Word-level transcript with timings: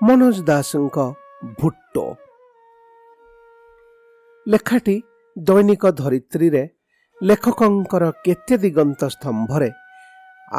ମନୋଜ 0.00 0.36
ଦାସଙ୍କ 0.40 0.98
ଭୁଟ୍ଟୋ। 1.58 2.04
ଲେଖାଟି 4.46 4.96
ଦୈନିକ 5.36 5.84
ଧରିତ୍ରୀରେ 6.00 6.62
ଲେଖକଙ୍କର 7.18 8.04
କେତେ 8.24 8.54
ଦିଗନ୍ତ 8.62 9.00
ସ୍ତମ୍ଭରେ 9.14 9.70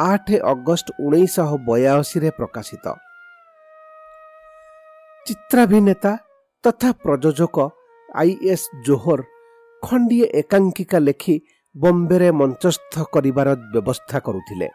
ଆଠ 0.02 0.26
ଅଗଷ୍ଟ 0.52 0.86
ଉଣେଇଶହ 1.00 1.50
ବୟାଅଶୀରେ 1.66 2.30
ପ୍ରକାଶିତ। 2.38 2.86
ଚିତ୍ରାଭିନେତା 5.26 6.12
ତଥା 6.64 6.90
ପ୍ରଯୋଜକ 7.02 7.56
ଆଇ 8.08 8.32
ଏସ୍ 8.52 8.66
ଜୋହର 8.86 9.20
ଖଣ୍ଡିଏ 9.82 10.26
ଏକାଙ୍କିକା 10.40 10.98
ଲେଖି 11.08 11.36
ବମ୍ବେରେ 11.74 12.28
ମଞ୍ଚସ୍ଥ 12.40 12.94
କରିବାର 13.14 13.48
ବ୍ୟବସ୍ଥା 13.72 14.18
କରୁଥିଲେ। 14.26 14.68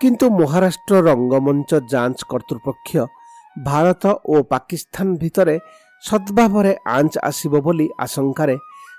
କିନ୍ତୁ 0.00 0.26
ମହାରାଷ୍ଟ୍ର 0.40 0.94
ରଙ୍ଗମଞ୍ଚ 1.08 1.70
ଯାଞ୍ଚ 1.92 2.20
କର୍ତ୍ତୃପକ୍ଷ 2.30 2.92
ଭାରତ 3.56 4.04
ଓ 4.26 4.42
ପାକିସ୍ତାନ 4.50 5.16
ଭିତରେ 5.16 5.56
ସଦ୍ଭାବରେ 6.02 6.72
ଆଞ୍ଚ 6.88 7.14
ଆସିବ 7.22 7.54
ବୋଲି 7.60 7.86
ଆଶଙ୍କାରେ 7.98 8.56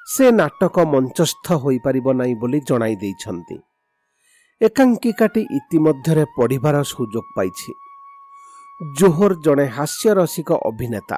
ସେ 0.08 0.26
ନାଟକ 0.32 0.76
ମଞ୍ଚସ୍ଥ 0.88 1.48
ହୋଇପାରିବ 1.64 2.08
ନାହିଁ 2.14 2.36
ବୋଲି 2.36 2.60
ଜଣାଇ 2.70 2.96
ଦେଇଛନ୍ତି 3.04 3.58
ଏକାଙ୍କିକାଟି 4.62 5.42
ଇତିମଧ୍ୟରେ 5.58 6.24
ପଢ଼ିବାର 6.36 6.76
ସୁଯୋଗ 6.90 7.26
ପାଇଛି 7.36 7.72
ଜୋହର 9.00 9.32
ଜଣେ 9.46 9.66
ହାସ୍ୟରସିକ 9.78 10.50
ଅଭିନେତା 10.70 11.18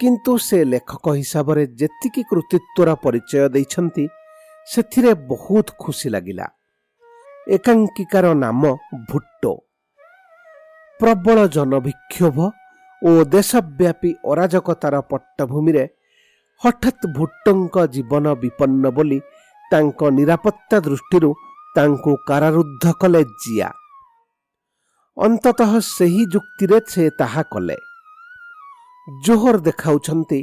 କିନ୍ତୁ 0.00 0.32
ସେ 0.38 0.58
ଲେଖକ 0.64 1.04
ହିସାବରେ 1.12 1.62
ଯେତିକି 1.80 2.22
କୃତିତ୍ୱର 2.30 2.88
ପରିଚୟ 3.04 3.48
ଦେଇଛନ୍ତି 3.54 4.04
ସେଥିରେ 4.68 5.12
ବହୁତ 5.30 5.66
ଖୁସି 5.78 6.08
ଲାଗିଲା 6.14 6.46
ଏକାଙ୍କିକାର 7.46 8.34
ନାମ 8.36 8.62
ଭୁଟ୍ଟୋ 9.08 9.52
ପ୍ରବଳ 11.00 11.38
ଜନବିକ୍ଷୋଭ 11.54 12.38
ଓ 13.02 13.10
ଦେଶବ୍ୟାପୀ 13.32 14.10
ଅରାଜକତାର 14.32 14.94
ପଟ୍ଟଭୂମିରେ 15.10 15.84
ହଠାତ୍ 16.60 17.02
ଭୁଟ୍ଟୋଙ୍କ 17.16 17.76
ଜୀବନ 17.94 18.24
ବିପନ୍ନ 18.42 18.84
ବୋଲି 18.96 19.18
ତାଙ୍କ 19.64 20.00
ନିରାପତ୍ତା 20.18 20.76
ଦୃଷ୍ଟିରୁ 20.86 21.30
ତାଙ୍କୁ 21.76 22.12
କାରାରୁଦ୍ଧ 22.28 22.84
କଲେ 23.00 23.22
ଜିଆ 23.42 23.68
ଅନ୍ତତଃ 25.16 25.70
ସେହି 25.88 26.22
ଯୁକ୍ତିରେ 26.32 26.78
ସେ 26.86 27.04
ତାହା 27.18 27.42
କଲେ। 27.52 27.76
ଜୋହର 29.26 29.56
ଦେଖାଉଛନ୍ତି 29.68 30.40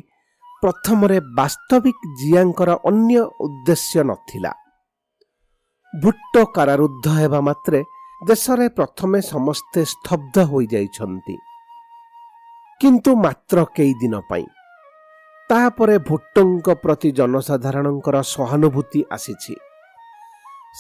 ପ୍ରଥମରେ 0.64 1.18
ବାସ୍ତବିକ 1.40 2.00
ଜିଆଙ୍କର 2.20 2.70
ଅନ୍ୟ 2.90 3.18
ଉଦ୍ଦେଶ୍ୟ 3.46 4.04
ନଥିଲା। 4.10 4.52
ଭୁଟ୍ଟ 5.94 6.34
କାରାରୁଦ୍ଧ 6.56 7.06
ହେବା 7.20 7.40
ମାତ୍ରେ 7.48 7.80
ଦେଶରେ 8.28 8.70
ପ୍ରଥମେ 8.70 9.22
ସମସ୍ତେ 9.22 9.86
ସ୍ତବ୍ଧ 9.86 10.40
ହୋଇଯାଇଛନ୍ତି। 10.44 11.38
କିନ୍ତୁ 12.82 13.16
ମାତ୍ର 13.16 13.66
କେଇ 13.76 13.94
ଦିନ 13.94 14.22
ପାଇଁ। 14.30 14.46
ତାପରେ 15.50 15.98
ଭୁଟ୍ଟଙ୍କ 15.98 16.70
ପ୍ରତି 16.70 17.12
ଜନସାଧାରଣଙ୍କର 17.12 18.22
ସହାନୁଭୂତି 18.22 19.04
ଆସିଛି। 19.12 19.56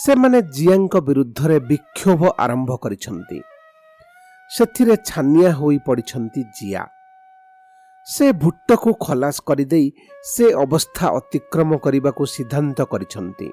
ସେମାନେ 0.06 0.42
ଜିଆଙ୍କ 0.42 0.98
ବିରୁଦ୍ଧରେ 0.98 1.60
ବିକ୍ଷୋଭ 1.60 2.32
ଆରମ୍ଭ 2.40 2.76
କରିଛନ୍ତି। 2.76 3.42
ସେଥିରେ 4.50 4.96
ଛାନିଆ 4.96 5.52
ହୋଇ 5.52 5.80
ପଡ଼ିଛନ୍ତି 5.86 6.44
ଜିଆ। 6.44 6.86
ସେ 8.06 8.32
ଭୁଟ୍ଟକୁ 8.32 8.94
ଖଲାସ 8.94 9.42
କରିଦେଇ 9.48 9.92
ସେ 10.24 10.54
ଅବସ୍ଥା 10.54 11.08
ଅତିକ୍ରମ 11.10 11.78
କରିବାକୁ 11.78 12.26
ସିଦ୍ଧାନ୍ତ 12.26 12.82
କରିଛନ୍ତି। 12.82 13.52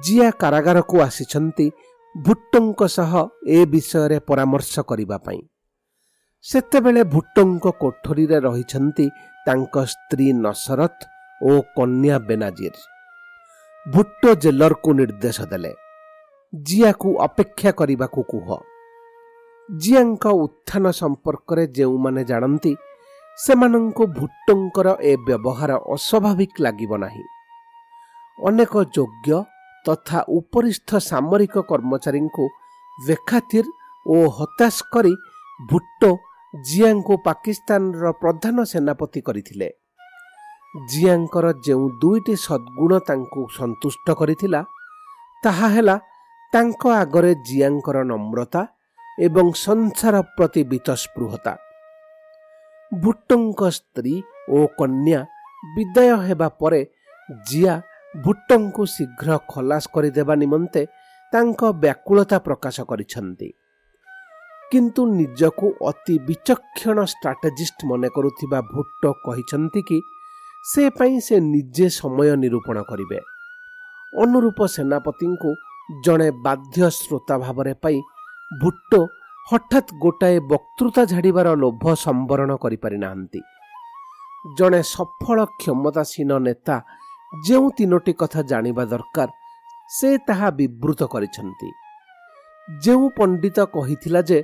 ଜିଆ 0.00 0.30
କାରାଗାରକୁ 0.30 1.00
ଆସିଛନ୍ତି 1.00 1.70
ଭୁଟ୍ଟଙ୍କ 2.14 2.86
ସହ 2.86 3.12
ଏ 3.46 3.64
ବିଷୟରେ 3.64 4.18
ପରାମର୍ଶ 4.20 4.80
କରିବା 4.80 5.18
ପାଇଁ। 5.18 5.40
ସେତେବେଳେ 6.44 7.02
ଭୁଟ୍ଟଙ୍କ 7.04 7.66
କୋଠରୀରେ 7.80 8.38
ରହିଛନ୍ତି 8.40 9.06
ତାଙ୍କ 9.46 9.74
ସ୍ତ୍ରୀ 9.84 10.32
ନସରତ 10.32 10.98
ଓ 11.42 11.52
କନ୍ୟା 11.76 12.16
ବେନାଜିର। 12.18 12.74
ଭୁଟ୍ଟ 13.92 14.22
ଜେଲରକୁ 14.42 14.90
ନିର୍ଦ୍ଦେଶ 14.92 15.40
ଦେଲେ 15.40 15.72
ଜିଆକୁ 16.54 17.08
ଅପେକ୍ଷା 17.20 17.70
କରିବାକୁ 17.70 18.20
କୁହ। 18.22 18.48
ଜିଆଙ୍କ 19.68 20.24
ଉତ୍ଥାନ 20.26 20.84
ସମ୍ପର୍କରେ 20.90 21.66
ଯେଉଁମାନେ 21.66 22.24
ଜାଣନ୍ତି 22.24 22.72
ସେମାନଙ୍କୁ 23.38 24.04
ଭୁଟ୍ଟଙ୍କର 24.18 24.88
ଏ 25.00 25.12
ବ୍ୟବହାର 25.16 25.70
ଅସ୍ୱାଭାବିକ 25.94 26.52
ଲାଗିବ 26.58 26.92
ନାହିଁ। 26.96 27.24
ଅନେକ 28.38 28.72
ଯୋଗ୍ୟ 28.96 29.44
ତଥା 29.86 30.18
ଉପରିସ୍ଥ 30.38 30.90
ସାମରିକ 31.10 31.54
କର୍ମଚାରୀଙ୍କୁ 31.70 32.44
ବେଖାତିର 33.06 33.66
ଓ 34.06 34.16
ହତାଶ 34.38 34.76
କରି 34.92 35.14
ଭୁଟ୍ଟୋ 35.70 36.10
ଜିଆଙ୍କୁ 36.54 37.14
ପାକିସ୍ତାନର 37.26 38.12
ପ୍ରଧାନ 38.22 38.56
ସେନାପତି 38.72 39.20
କରିଥିଲେ। 39.20 39.68
ଜିଆଙ୍କର 40.90 41.46
ଯେଉଁ 41.66 41.86
ଦୁଇଟି 42.02 42.34
ସଦ୍ଗୁଣ 42.46 42.92
ତାଙ୍କୁ 43.08 43.40
ସନ୍ତୁଷ୍ଟ 43.56 44.06
କରିଥିଲା 44.20 44.60
ତାହା 45.44 45.68
ହେଲା 45.74 45.96
ତାଙ୍କ 46.52 46.82
ଆଗରେ 47.02 47.32
ଜିଆଙ୍କର 47.48 47.98
ନମ୍ରତା 48.10 48.62
ଏବଂ 49.18 49.46
ସଂସାର 49.66 50.16
ପ୍ରତି 50.36 50.62
ବିତସ୍ପୃହତା। 50.72 51.52
ଭୁଟ୍ଟଙ୍କ 52.92 53.60
ସ୍ତ୍ରୀ 53.76 54.14
ଓ 54.48 54.58
କନ୍ୟା 54.78 55.20
ବିଦାୟ 55.74 56.12
ହେବା 56.26 56.48
ପରେ 56.60 56.80
ଜିଆ 57.48 57.74
ଭୁଟ୍ଟଙ୍କୁ 58.14 58.84
ଶୀଘ୍ର 58.86 59.38
ଖଲାସ 59.48 59.84
କରିଦେବା 59.94 60.34
ନିମନ୍ତେ 60.34 60.82
ତାଙ୍କ 61.32 61.60
ବ୍ୟାକୁଳତା 61.82 62.38
ପ୍ରକାଶ 62.38 62.80
କରିଛନ୍ତି। 62.80 63.48
କିନ୍ତୁ 64.72 65.02
ନିଜକୁ 65.06 65.66
ଅତି 65.88 66.14
ବିଚକ୍ଷଣ 66.26 66.98
ଷ୍ଟ୍ରାଟେଜିଷ୍ଟ 67.12 67.78
ମନେ 67.86 68.08
କରୁଥିବା 68.08 68.58
ଭୁଟ୍ଟ 68.74 69.02
କହିଛନ୍ତି 69.24 69.80
କି 69.82 69.98
ସେ 70.64 70.82
ପାଇଁ 70.90 71.14
ସେ 71.20 71.36
ନିଜେ 71.40 71.86
ସମୟ 71.88 72.28
ନିରୂପଣ 72.36 72.76
କରିବେ। 72.82 73.18
ଅନୁରୂପ 74.12 74.58
ସେନାପତିଙ୍କୁ 74.66 75.50
ଜଣେ 76.04 76.28
ବାଧ୍ୟ 76.44 76.90
ଶ୍ରୋତା 76.90 77.34
ଭାବରେ 77.38 77.74
ପାଇ 77.82 77.96
ଭୁଟ୍ଟ 78.62 78.92
ହଠାତ୍ 79.52 79.90
ଗୋଟାଏ 80.02 80.36
ବକ୍ତୃତା 80.52 81.02
ଝାଡ଼ିବାର 81.04 81.48
ଲୋଭ 81.54 81.84
ସମ୍ବରଣ 81.94 82.50
କରିପାରିନାହାନ୍ତି। 82.56 83.40
ଜଣେ 84.58 84.80
ସଫଳ 84.82 85.38
କ୍ଷମତାସୀନ 85.60 86.30
ନେତା 86.38 86.76
ଯେଉଁ 87.32 87.70
ତିନୋଟି 87.70 88.12
କଥା 88.12 88.42
ଜାଣିବା 88.42 88.84
ଦରକାର 88.84 89.28
ସେ 89.90 90.08
ତାହା 90.18 90.48
ବିବୃତ 90.50 91.00
କରିଛନ୍ତି। 91.04 91.68
ଯେଉଁ 92.68 93.06
ପଣ୍ଡିତ 93.10 93.58
କହିଥିଲା 93.74 94.20
ଯେ 94.20 94.38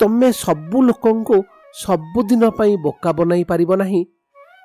ତମେ 0.00 0.28
ସବୁ 0.32 0.78
ଲୋକଙ୍କୁ 0.82 1.36
ସବୁଦିନ 1.74 2.50
ପାଇଁ 2.50 2.74
ବୋକା 2.76 3.10
ବନାଇ 3.12 3.44
ପାରିବ 3.44 3.70
ନାହିଁ 3.76 4.02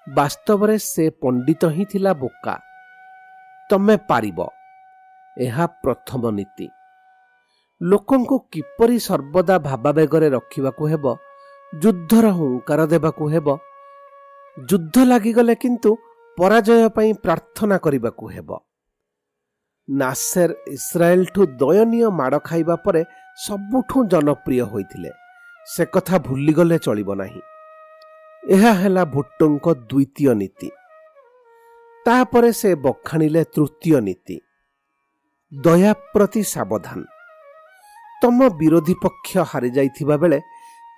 ବାସ୍ତବରେ 0.07 0.75
ସେ 0.77 1.09
ପଣ୍ଡିତ 1.21 1.61
ହିଁ 1.67 1.85
ଥିଲା 1.85 2.13
ବୋକା। 2.13 2.55
ତମେ 3.69 3.95
ପାରିବ। 4.09 4.39
ଏହା 5.37 5.65
ପ୍ରଥମ 5.83 6.31
ନୀତି। 6.31 6.67
ଲୋକଙ୍କୁ 7.81 8.37
କିପରି 8.53 8.97
ସର୍ବଦା 8.99 9.55
ଭାବାବେଗରେ 9.59 10.27
ରଖିବାକୁ 10.29 10.83
ହେବ 10.87 11.05
ଯୁଦ୍ଧର 11.73 12.25
ହୁଙ୍କାର 12.31 12.85
ଦେବାକୁ 12.85 13.23
ହେବ 13.29 13.47
ଯୁଦ୍ଧ 14.57 14.95
ଲାଗିଗଲେ 15.05 15.55
କିନ୍ତୁ 15.55 15.91
ପରାଜୟ 16.37 16.89
ପାଇଁ 16.89 17.13
ପ୍ରାର୍ଥନା 17.13 17.77
କରିବାକୁ 17.77 18.25
ହେବ। 18.27 18.49
ନାସେର 19.89 20.51
ଇସ୍ରାଏଲଠୁ 20.67 21.45
ଦୟନୀୟ 21.45 22.09
ମାଡ଼ 22.09 22.39
ଖାଇବା 22.39 22.75
ପରେ 22.75 23.01
ସବୁଠୁ 23.45 24.05
ଜନପ୍ରିୟ 24.05 24.61
ହୋଇଥିଲେ। 24.61 25.11
ସେ 25.67 25.85
କଥା 25.85 26.17
ଭୁଲିଗଲେ 26.17 26.77
ଚଳିବ 26.77 27.09
ନାହିଁ। 27.15 27.41
ଏହା 28.49 28.73
ହେଲା 28.73 29.05
ଭୁଟ୍ଟୋଙ୍କ 29.05 29.67
ଦ୍ୱିତୀୟ 29.73 30.33
ନୀତି। 30.33 30.69
ତାପରେ 32.05 32.51
ସେ 32.53 32.75
ବଖାଣିଲେ 32.75 33.43
ତୃତୀୟ 33.43 34.01
ନୀତି। 34.01 34.37
ଦୟା 35.53 35.93
ପ୍ରତି 36.13 36.43
ସାବଧାନ। 36.43 36.99
ତମ 38.21 38.49
ବିରୋଧୀ 38.49 38.93
ପକ୍ଷ 39.03 39.37
ହାରିଯାଇଥିବା 39.37 40.17
ବେଳେ 40.17 40.39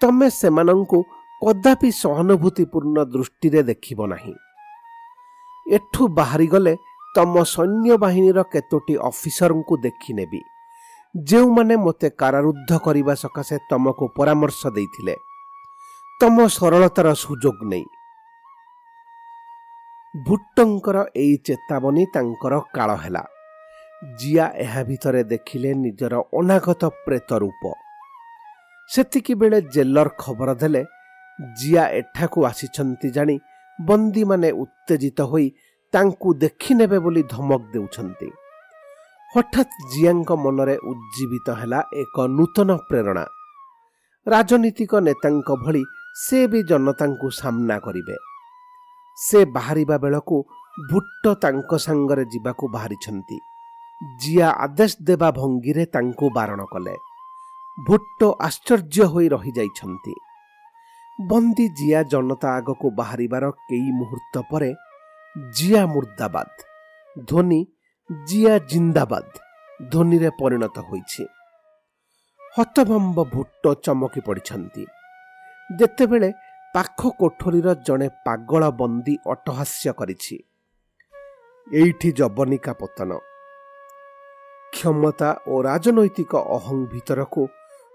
ତମେ 0.01 0.29
ସେମାନଙ୍କୁ 0.29 0.99
କଦାପି 1.45 1.89
ସହାନୁଭୂତିପୂର୍ଣ୍ଣ 1.91 2.97
ଦୃଷ୍ଟିରେ 3.03 3.63
ଦେଖିବ 3.63 4.07
ନାହିଁ। 4.07 4.35
ଏଠୁ 5.69 6.07
ବାହାରିଗଲେ 6.07 6.73
ତମ 7.15 7.33
ସୈନ୍ୟବାହିନୀର 7.43 8.39
କେତୋଟି 8.43 8.95
ଅଫିସରଙ୍କୁ 9.09 9.75
ଦେଖିନେବି। 9.77 10.41
ଯେଉଁମାନେ 11.15 11.75
ମୋତେ 11.75 12.09
କାରାରୁଦ୍ଧ 12.09 12.71
କରିବା 12.77 13.13
ସକାଶେ 13.15 13.57
ତମକୁ 13.69 14.05
ପରାମର୍ଶ 14.17 14.61
ଦେଇଥିଲେ। 14.67 15.15
ତମ 16.21 16.35
ସରଳତାର 16.47 17.07
ସୁଯୋଗ 17.13 17.57
ନେଇ। 17.63 17.85
ଭୁଟ୍ଟଙ୍କର 20.13 20.97
ଏଇ 21.15 21.35
ଚେତାବନୀ 21.45 22.03
ତାଙ୍କର 22.13 22.53
କାଳ 22.73 22.89
ହେଲା। 22.95 23.23
ଜିଆ 24.19 24.45
ଏହା 24.55 24.81
ଭିତରେ 24.83 25.23
ଦେଖିଲେ 25.23 25.69
ନିଜର 25.73 26.13
ଅନାଗତ 26.39 26.81
ପ୍ରେତ 27.05 27.29
ରୂପ। 27.33 27.63
ସେତିକିବେଳେ 28.89 29.61
ଜେଲର 29.73 30.07
ଖବର 30.17 30.49
ଦେଲେ 30.53 30.83
ଜିଆ 31.59 31.83
ଏଠାକୁ 31.89 32.39
ଆସିଛନ୍ତି 32.45 33.09
ଜାଣି 33.09 33.35
ବନ୍ଦୀମାନେ 33.81 34.51
ଉତ୍ତେଜିତ 34.51 35.21
ହୋଇ 35.21 35.51
ତାଙ୍କୁ 35.93 36.33
ଦେଖିନେବେ 36.33 36.99
ବୋଲି 36.99 37.23
ଧମକ 37.23 37.61
ଦେଉଛନ୍ତି। 37.73 38.29
ହଠାତ୍ 39.35 39.73
ଜିଆଙ୍କ 39.91 40.31
ମନରେ 40.31 40.77
ଉଜ୍ଜୀବିତ 40.77 41.49
ହେଲା 41.49 41.83
ଏକ 41.93 42.19
ନୂତନ 42.19 42.77
ପ୍ରେରଣା। 42.89 43.25
ରାଜନୀତିକ 44.27 44.95
ନେତାଙ୍କ 44.95 45.49
ଭଳି 45.55 45.83
ସେ 46.15 46.47
ବି 46.47 46.63
ଜନତାଙ୍କୁ 46.63 47.29
ସାମ୍ନା 47.29 47.79
କରିବେ। 47.79 48.15
ସେ 49.17 49.45
ବାହାରିବା 49.45 49.97
ବେଳକୁ 49.97 50.43
ଭୁଟ୍ଟ 50.91 51.33
ତାଙ୍କ 51.33 51.77
ସାଙ୍ଗରେ 51.77 52.25
ଯିବାକୁ 52.25 52.67
ବାହାରିଛନ୍ତି। 52.67 53.37
ଜିଆ 54.19 54.49
ଆଦେଶ 54.49 54.95
ଦେବା 55.01 55.31
ଭଙ୍ଗୀରେ 55.31 55.85
ତାଙ୍କୁ 55.85 56.29
ବାରଣ 56.29 56.59
କଲେ। 56.63 56.95
ଭୁଟ୍ଟ 57.87 58.19
ଆଶ୍ଚର୍ଯ୍ୟ 58.41 59.05
ହୋଇ 59.05 59.27
ରହିଯାଇଛନ୍ତି। 59.29 60.13
ବନ୍ଦୀ 61.19 61.65
ଜିଆ 61.77 62.01
ଜନତା 62.11 62.49
ଆଗକୁ 62.57 62.89
ବାହାରିବାର 62.97 63.47
କେଇ 63.63 63.87
ମୁହୂର୍ତ୍ତ 63.93 64.43
ପରେ 64.51 64.69
ଜିଆ 65.53 65.81
ମୁର୍ଦ୍ଦାବାଦ 65.93 66.51
ଧ୍ୱନି 67.23 67.59
ଜିଆ 68.09 68.53
ଜିନ୍ଦାବାଦ 68.71 69.27
ଧ୍ୱନିରେ 69.85 70.29
ପରିଣତ 70.39 70.77
ହୋଇଛି 70.85 71.25
ହତଭମ୍ବ 72.53 73.25
ଭୁଟ୍ଟ 73.33 73.73
ଚମକି 73.83 74.21
ପଡ଼ିଛନ୍ତି 74.21 74.85
ଯେତେବେଳେ 75.69 76.29
ପାଖ 76.73 77.11
କୋଠରୀର 77.19 77.75
ଜଣେ 77.85 78.07
ପାଗଳ 78.25 78.71
ବନ୍ଦୀ 78.79 79.15
ଅଟହାସ୍ୟ 79.33 79.93
କରିଛି 79.99 80.37
ଏଇଠି 81.67 82.09
ଜବନିକା 82.13 82.73
ପତନ 82.79 83.19
କ୍ଷମତା 84.73 85.29
ଓ 85.47 85.61
ରାଜନୈତିକ 85.61 86.33
ଅହଂ 86.55 86.79
ଭିତରକୁ 86.91 87.43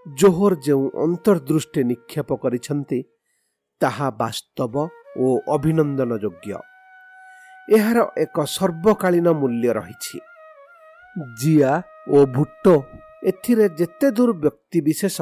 ଜୋହର 0.06 0.53
ଯେଉଁ 0.61 0.87
ଅନ୍ତର୍ଦୃଷ୍ଟି 1.05 1.81
ନିକ୍ଷେପ 1.91 2.31
କରିଛନ୍ତି 2.37 2.99
ତାହା 3.81 4.09
ବାସ୍ତବ 4.21 4.75
ଓ 5.23 5.26
ଅଭିନନ୍ଦନ 5.55 6.12
ଯୋଗ୍ୟ 6.25 6.53
ଏହାର 7.69 7.99
ଏକ 8.25 8.37
ସର୍ବକାଳୀନ 8.56 9.26
ମୂଲ୍ୟ 9.41 9.69
ରହିଛି। 9.79 10.19
ଜିଆ 11.41 11.73
ଓ 12.15 12.17
ଭୁଟ୍ଟୋ 12.26 12.75
ଏଥିରେ 13.31 13.67
ଯେତେ 13.79 14.09
ଦୂର 14.17 14.31
ବ୍ୟକ୍ତିବିଶେଷ 14.44 15.19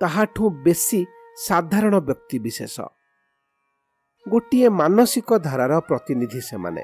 ତାହାଠୁ 0.00 0.44
ବେଶୀ 0.64 1.00
ସାଧାରଣ 1.46 1.94
ବ୍ୟକ୍ତିବିଶେଷ 2.08 2.76
ଗୋଟିଏ 4.26 4.68
ମାନସିକ 4.80 5.28
ଧାରାର 5.38 5.72
ପ୍ରତିନିଧି 5.88 6.40
ସେମାନେ। 6.40 6.82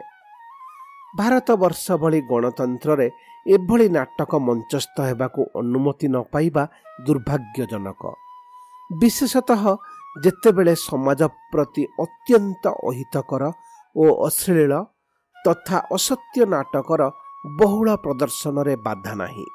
ଭାରତବର୍ଷ 1.17 1.87
ଭଳି 2.03 2.21
ଗଣତନ୍ତ୍ରରେ 2.31 3.06
ଏଭଳି 3.47 3.87
ନାଟକ 3.89 4.33
ମଞ୍ଚସ୍ଥ 4.47 4.97
ହେବାକୁ 5.09 5.41
ଅନୁମତି 5.61 6.06
ନ 6.09 6.17
ପାଇବା 6.33 6.65
ଦୁର୍ଭାଗ୍ୟଜନକ। 7.06 8.03
ବିଶେଷତଃ 9.01 9.62
ଯେତେବେଳେ 10.25 10.75
ସମାଜ 10.81 11.20
ପ୍ରତି 11.53 11.82
ଅତ୍ୟନ୍ତ 12.05 12.65
ଅହିତକର 12.88 13.43
ଓ 13.97 14.05
ଅଶ୍ଳୀଳ 14.26 14.73
ତଥା 15.37 15.79
ଅସତ୍ୟ 15.97 16.47
ନାଟକର 16.55 17.03
ବହୁଳ 17.59 17.88
ପ୍ରଦର୍ଶନରେ 18.05 18.75
ବାଧା 18.87 19.12
ନାହିଁ। 19.15 19.47